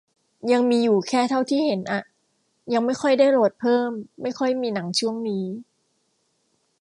[0.51, 2.01] ยังมีอยู่แค่เท่าที่เห็นอะ
[2.73, 3.89] ยังไม่ค่อยได้โหลดเพิ่ม
[4.21, 5.45] ไม่ค่อยมีหนังช่วงนี้